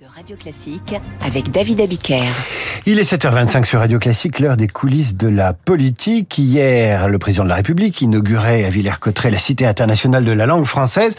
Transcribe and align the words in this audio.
de 0.00 0.06
Radio 0.06 0.36
Classique 0.36 0.94
avec 1.20 1.50
David 1.50 1.80
Abiker. 1.80 2.22
Il 2.86 3.00
est 3.00 3.12
7h25 3.12 3.64
sur 3.64 3.80
Radio 3.80 3.98
Classique, 3.98 4.38
l'heure 4.38 4.56
des 4.56 4.68
coulisses 4.68 5.16
de 5.16 5.26
la 5.26 5.54
politique. 5.54 6.38
Hier, 6.38 7.08
le 7.08 7.18
président 7.18 7.42
de 7.42 7.48
la 7.48 7.56
République 7.56 8.00
inaugurait 8.00 8.64
à 8.64 8.70
Villers-Cotterêts 8.70 9.32
la 9.32 9.38
Cité 9.38 9.66
internationale 9.66 10.24
de 10.24 10.30
la 10.30 10.46
langue 10.46 10.66
française. 10.66 11.16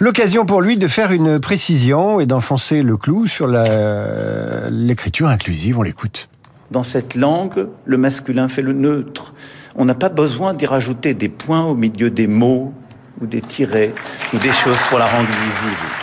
L'occasion 0.00 0.44
pour 0.44 0.60
lui 0.60 0.76
de 0.76 0.86
faire 0.86 1.12
une 1.12 1.40
précision 1.40 2.20
et 2.20 2.26
d'enfoncer 2.26 2.82
le 2.82 2.98
clou 2.98 3.26
sur 3.26 3.46
l'écriture 3.46 5.28
inclusive. 5.28 5.78
On 5.78 5.82
l'écoute. 5.82 6.28
Dans 6.70 6.82
cette 6.82 7.14
langue, 7.14 7.68
le 7.86 7.96
masculin 7.96 8.48
fait 8.48 8.62
le 8.62 8.74
neutre. 8.74 9.32
On 9.76 9.86
n'a 9.86 9.94
pas 9.94 10.10
besoin 10.10 10.52
d'y 10.52 10.66
rajouter 10.66 11.14
des 11.14 11.30
points 11.30 11.64
au 11.64 11.74
milieu 11.74 12.10
des 12.10 12.26
mots 12.26 12.74
ou 13.22 13.26
des 13.26 13.40
tirets 13.40 13.94
ou 14.34 14.38
des 14.38 14.52
choses 14.52 14.78
pour 14.90 14.98
la 14.98 15.06
rendre 15.06 15.28
visible. 15.28 15.99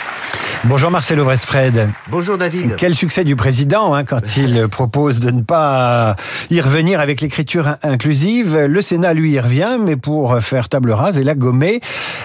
Bonjour 0.64 0.90
Marcelo 0.90 1.24
Vresfred. 1.24 1.90
Bonjour 2.10 2.38
David. 2.38 2.76
Quel 2.78 2.96
succès 2.96 3.24
du 3.24 3.36
président 3.36 3.94
hein, 3.94 4.04
quand 4.04 4.38
il 4.38 4.68
propose 4.72 5.20
de 5.20 5.30
ne 5.30 5.42
pas 5.42 6.16
y 6.50 6.60
revenir 6.60 7.00
avec 7.00 7.22
l'écriture 7.22 7.76
inclusive. 7.84 8.58
Le 8.58 8.82
Sénat 8.82 9.14
lui 9.14 9.34
y 9.34 9.40
revient, 9.40 9.78
mais 9.80 9.96
pour 9.96 10.40
faire 10.40 10.68
table 10.68 10.92
rase 10.92 11.20
et 11.20 11.24
la 11.24 11.36
gommer. 11.36 11.80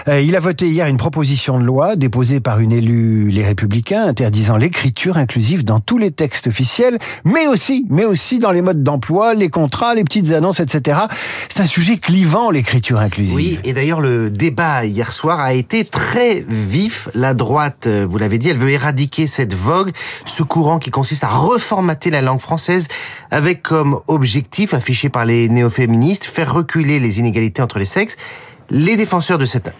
Euh, 0.07 0.19
il 0.19 0.35
a 0.35 0.39
voté 0.39 0.67
hier 0.67 0.87
une 0.87 0.97
proposition 0.97 1.59
de 1.59 1.63
loi 1.63 1.95
déposée 1.95 2.39
par 2.39 2.59
une 2.59 2.71
élue 2.71 3.27
Les 3.29 3.45
Républicains 3.45 4.03
interdisant 4.03 4.57
l'écriture 4.57 5.17
inclusive 5.17 5.63
dans 5.63 5.79
tous 5.79 5.99
les 5.99 6.11
textes 6.11 6.47
officiels, 6.47 6.97
mais 7.23 7.47
aussi, 7.47 7.85
mais 7.89 8.03
aussi 8.03 8.39
dans 8.39 8.51
les 8.51 8.63
modes 8.63 8.83
d'emploi, 8.83 9.35
les 9.35 9.49
contrats, 9.49 9.93
les 9.93 10.03
petites 10.03 10.31
annonces, 10.31 10.59
etc. 10.59 11.01
C'est 11.49 11.61
un 11.61 11.67
sujet 11.67 11.97
clivant 11.97 12.49
l'écriture 12.49 12.99
inclusive. 12.99 13.35
Oui, 13.35 13.59
et 13.63 13.73
d'ailleurs 13.73 14.01
le 14.01 14.31
débat 14.31 14.85
hier 14.85 15.11
soir 15.11 15.39
a 15.39 15.53
été 15.53 15.85
très 15.85 16.43
vif. 16.47 17.09
La 17.13 17.35
droite, 17.35 17.85
euh, 17.85 18.07
vous 18.09 18.22
elle 18.23 18.57
veut 18.57 18.71
éradiquer 18.71 19.27
cette 19.27 19.53
vogue, 19.53 19.91
ce 20.25 20.43
courant 20.43 20.79
qui 20.79 20.91
consiste 20.91 21.23
à 21.23 21.29
reformater 21.29 22.09
la 22.09 22.21
langue 22.21 22.39
française 22.39 22.87
avec 23.31 23.63
comme 23.63 23.99
objectif 24.07 24.73
affiché 24.73 25.09
par 25.09 25.25
les 25.25 25.49
néo-féministes 25.49 26.25
faire 26.25 26.53
reculer 26.53 26.99
les 26.99 27.19
inégalités 27.19 27.61
entre 27.61 27.79
les 27.79 27.85
sexes. 27.85 28.17
Les 28.69 28.95
défenseurs 28.95 29.37
de 29.37 29.45
cette 29.45 29.73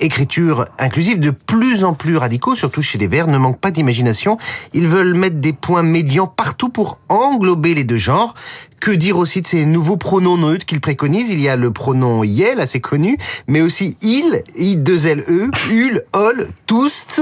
écriture 0.00 0.66
inclusive, 0.78 1.20
de 1.20 1.30
plus 1.30 1.84
en 1.84 1.94
plus 1.94 2.16
radicaux, 2.16 2.54
surtout 2.54 2.82
chez 2.82 2.98
les 2.98 3.06
Verts, 3.06 3.28
ne 3.28 3.36
manquent 3.36 3.60
pas 3.60 3.70
d'imagination. 3.70 4.38
Ils 4.72 4.88
veulent 4.88 5.14
mettre 5.14 5.36
des 5.36 5.52
points 5.52 5.82
médians 5.82 6.26
partout 6.26 6.68
pour 6.68 6.98
englober 7.08 7.74
les 7.74 7.84
deux 7.84 7.98
genres. 7.98 8.34
Que 8.80 8.90
dire 8.90 9.18
aussi 9.18 9.42
de 9.42 9.46
ces 9.46 9.64
nouveaux 9.64 9.96
pronoms 9.96 10.38
neutres 10.38 10.66
qu'ils 10.66 10.80
préconisent? 10.80 11.30
Il 11.30 11.40
y 11.40 11.48
a 11.48 11.56
le 11.56 11.70
pronom 11.70 12.24
yel, 12.24 12.58
assez 12.58 12.80
connu, 12.80 13.16
mais 13.46 13.60
aussi 13.60 13.96
il, 14.00 14.42
i 14.56 14.76
2 14.76 15.06
l 15.06 15.24
e, 15.28 15.50
ul, 15.70 16.02
ol, 16.12 16.48
tous 16.66 17.20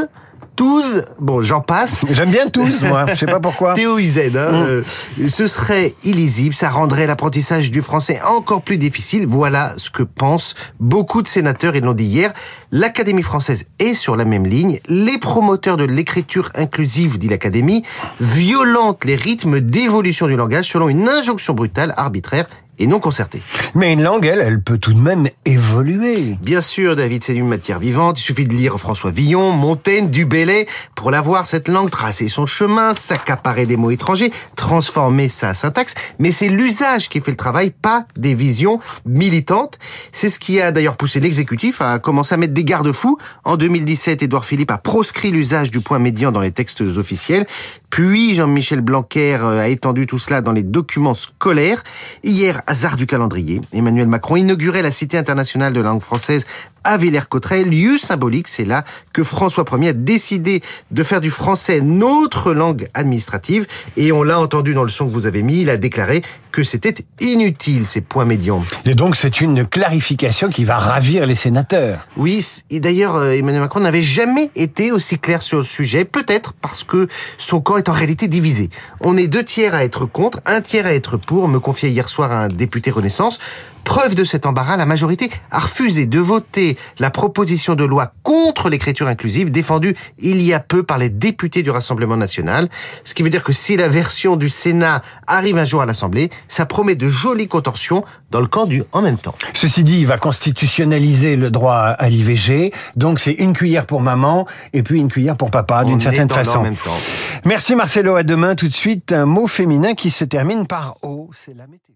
tous, 0.60 1.00
bon, 1.18 1.40
j'en 1.40 1.62
passe. 1.62 2.02
J'aime 2.10 2.30
bien 2.30 2.46
tous, 2.50 2.82
moi. 2.82 3.06
Je 3.08 3.14
sais 3.14 3.24
pas 3.24 3.40
pourquoi. 3.40 3.72
TOUZ, 3.72 4.18
hein. 4.18 4.66
Euh, 4.66 4.82
ce 5.26 5.46
serait 5.46 5.94
illisible, 6.04 6.54
ça 6.54 6.68
rendrait 6.68 7.06
l'apprentissage 7.06 7.70
du 7.70 7.80
français 7.80 8.20
encore 8.28 8.60
plus 8.60 8.76
difficile. 8.76 9.24
Voilà 9.26 9.72
ce 9.78 9.88
que 9.88 10.02
pensent 10.02 10.54
beaucoup 10.78 11.22
de 11.22 11.28
sénateurs, 11.28 11.76
ils 11.76 11.82
l'ont 11.82 11.94
dit 11.94 12.04
hier. 12.04 12.34
L'Académie 12.72 13.22
française 13.22 13.64
est 13.78 13.94
sur 13.94 14.16
la 14.16 14.26
même 14.26 14.44
ligne. 14.44 14.80
Les 14.86 15.16
promoteurs 15.16 15.78
de 15.78 15.84
l'écriture 15.84 16.50
inclusive, 16.54 17.16
dit 17.16 17.28
l'Académie, 17.28 17.82
violentent 18.20 19.06
les 19.06 19.16
rythmes 19.16 19.60
d'évolution 19.60 20.26
du 20.26 20.36
langage 20.36 20.66
selon 20.66 20.90
une 20.90 21.08
injonction 21.08 21.54
brutale, 21.54 21.94
arbitraire 21.96 22.46
et 22.80 22.86
non 22.86 22.98
concertée. 22.98 23.42
Mais 23.74 23.92
une 23.92 24.02
langue, 24.02 24.26
elle, 24.26 24.40
elle 24.40 24.60
peut 24.60 24.78
tout 24.78 24.94
de 24.94 24.98
même 24.98 25.28
évoluer. 25.44 26.36
Bien 26.42 26.62
sûr, 26.62 26.96
David, 26.96 27.22
c'est 27.22 27.34
une 27.34 27.46
matière 27.46 27.78
vivante. 27.78 28.18
Il 28.18 28.22
suffit 28.22 28.46
de 28.46 28.54
lire 28.54 28.78
François 28.78 29.10
Villon, 29.10 29.52
Montaigne, 29.52 30.08
Dubélé 30.08 30.66
pour 30.96 31.10
la 31.10 31.20
voir, 31.20 31.46
cette 31.46 31.68
langue, 31.68 31.90
tracer 31.90 32.28
son 32.28 32.46
chemin, 32.46 32.94
s'accaparer 32.94 33.66
des 33.66 33.76
mots 33.76 33.90
étrangers, 33.90 34.32
transformer 34.56 35.28
sa 35.28 35.54
syntaxe. 35.54 35.94
Mais 36.18 36.32
c'est 36.32 36.48
l'usage 36.48 37.08
qui 37.08 37.20
fait 37.20 37.30
le 37.30 37.36
travail, 37.36 37.70
pas 37.70 38.06
des 38.16 38.34
visions 38.34 38.80
militantes. 39.04 39.78
C'est 40.10 40.30
ce 40.30 40.38
qui 40.38 40.60
a 40.60 40.72
d'ailleurs 40.72 40.96
poussé 40.96 41.20
l'exécutif 41.20 41.82
à 41.82 41.98
commencer 41.98 42.34
à 42.34 42.38
mettre 42.38 42.54
des 42.54 42.64
garde-fous. 42.64 43.18
En 43.44 43.56
2017, 43.56 44.22
Édouard 44.22 44.46
Philippe 44.46 44.70
a 44.70 44.78
proscrit 44.78 45.30
l'usage 45.30 45.70
du 45.70 45.80
point 45.80 45.98
médian 45.98 46.32
dans 46.32 46.40
les 46.40 46.52
textes 46.52 46.80
officiels. 46.80 47.46
Puis 47.90 48.36
Jean-Michel 48.36 48.80
Blanquer 48.80 49.34
a 49.34 49.68
étendu 49.68 50.06
tout 50.06 50.18
cela 50.18 50.40
dans 50.40 50.52
les 50.52 50.62
documents 50.62 51.14
scolaires. 51.14 51.82
Hier, 52.22 52.62
hasard 52.66 52.96
du 52.96 53.06
calendrier, 53.06 53.60
Emmanuel 53.72 54.06
Macron 54.06 54.36
inaugurait 54.36 54.82
la 54.82 54.92
Cité 54.92 55.18
internationale 55.18 55.72
de 55.72 55.80
langue 55.80 56.00
française 56.00 56.46
à 56.84 56.96
Villers-Cotterêts, 56.96 57.64
lieu 57.64 57.98
symbolique. 57.98 58.48
C'est 58.48 58.64
là 58.64 58.84
que 59.12 59.22
François 59.22 59.64
Ier 59.72 59.88
a 59.88 59.92
décidé 59.92 60.62
de 60.90 61.02
faire 61.02 61.20
du 61.20 61.30
français 61.30 61.80
notre 61.80 62.52
langue 62.52 62.88
administrative. 62.94 63.66
Et 63.96 64.12
on 64.12 64.22
l'a 64.22 64.40
entendu 64.40 64.74
dans 64.74 64.82
le 64.82 64.88
son 64.88 65.06
que 65.06 65.12
vous 65.12 65.26
avez 65.26 65.42
mis, 65.42 65.62
il 65.62 65.70
a 65.70 65.76
déclaré 65.76 66.22
que 66.52 66.64
c'était 66.64 66.94
inutile, 67.20 67.86
ces 67.86 68.00
points 68.00 68.24
médians. 68.24 68.64
Et 68.84 68.94
donc 68.94 69.16
c'est 69.16 69.40
une 69.40 69.66
clarification 69.66 70.48
qui 70.48 70.64
va 70.64 70.78
ravir 70.78 71.26
les 71.26 71.34
sénateurs. 71.34 72.06
Oui, 72.16 72.44
et 72.70 72.80
d'ailleurs 72.80 73.16
euh, 73.16 73.32
Emmanuel 73.32 73.62
Macron 73.62 73.80
n'avait 73.80 74.02
jamais 74.02 74.50
été 74.56 74.92
aussi 74.92 75.18
clair 75.18 75.42
sur 75.42 75.58
le 75.58 75.64
sujet, 75.64 76.04
peut-être 76.04 76.52
parce 76.54 76.84
que 76.84 77.06
son 77.38 77.60
camp 77.60 77.76
est 77.76 77.88
en 77.88 77.92
réalité 77.92 78.28
divisé. 78.28 78.70
On 79.00 79.16
est 79.16 79.28
deux 79.28 79.44
tiers 79.44 79.74
à 79.74 79.84
être 79.84 80.06
contre, 80.06 80.40
un 80.46 80.60
tiers 80.60 80.86
à 80.86 80.92
être 80.92 81.16
pour, 81.16 81.48
me 81.48 81.60
confiait 81.60 81.90
hier 81.90 82.08
soir 82.08 82.32
un 82.32 82.48
député 82.48 82.90
Renaissance. 82.90 83.38
Preuve 83.84 84.14
de 84.14 84.24
cet 84.24 84.46
embarras, 84.46 84.76
la 84.76 84.86
majorité 84.86 85.30
a 85.50 85.58
refusé 85.58 86.06
de 86.06 86.18
voter 86.18 86.76
la 86.98 87.10
proposition 87.10 87.74
de 87.74 87.84
loi 87.84 88.12
contre 88.22 88.68
l'écriture 88.68 89.08
inclusive 89.08 89.50
défendue 89.50 89.94
il 90.18 90.42
y 90.42 90.52
a 90.52 90.60
peu 90.60 90.82
par 90.82 90.98
les 90.98 91.08
députés 91.08 91.62
du 91.62 91.70
Rassemblement 91.70 92.16
national. 92.16 92.68
Ce 93.04 93.14
qui 93.14 93.22
veut 93.22 93.30
dire 93.30 93.44
que 93.44 93.52
si 93.52 93.76
la 93.76 93.88
version 93.88 94.36
du 94.36 94.48
Sénat 94.48 95.02
arrive 95.26 95.58
un 95.58 95.64
jour 95.64 95.82
à 95.82 95.86
l'Assemblée, 95.86 96.30
ça 96.48 96.66
promet 96.66 96.94
de 96.94 97.08
jolies 97.08 97.48
contorsions 97.48 98.04
dans 98.30 98.40
le 98.40 98.46
camp 98.46 98.66
du 98.66 98.84
en 98.92 99.02
même 99.02 99.18
temps. 99.18 99.34
Ceci 99.54 99.82
dit, 99.82 100.00
il 100.00 100.06
va 100.06 100.18
constitutionnaliser 100.18 101.36
le 101.36 101.50
droit 101.50 101.76
à 101.76 102.08
l'IVG, 102.08 102.72
donc 102.96 103.18
c'est 103.20 103.32
une 103.32 103.52
cuillère 103.52 103.86
pour 103.86 104.00
maman 104.00 104.46
et 104.72 104.82
puis 104.82 105.00
une 105.00 105.08
cuillère 105.08 105.36
pour 105.36 105.50
papa, 105.50 105.84
d'une 105.84 106.00
certaine 106.00 106.30
façon. 106.30 106.60
En 106.60 106.62
même 106.62 106.76
temps. 106.76 106.96
Merci 107.44 107.74
Marcelo, 107.74 108.16
à 108.16 108.22
demain 108.22 108.54
tout 108.54 108.68
de 108.68 108.72
suite 108.72 109.12
un 109.12 109.26
mot 109.26 109.46
féminin 109.46 109.94
qui 109.94 110.10
se 110.10 110.24
termine 110.24 110.66
par 110.66 110.96
O, 111.02 111.30
c'est 111.32 111.56
la 111.56 111.66
météo. 111.66 111.94